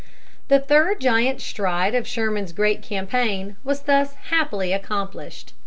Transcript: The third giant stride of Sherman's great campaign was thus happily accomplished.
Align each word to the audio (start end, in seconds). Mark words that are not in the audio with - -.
The 0.47 0.57
third 0.59 0.99
giant 0.99 1.41
stride 1.41 1.93
of 1.93 2.07
Sherman's 2.07 2.53
great 2.53 2.81
campaign 2.81 3.55
was 3.63 3.81
thus 3.81 4.15
happily 4.31 4.73
accomplished. 4.73 5.53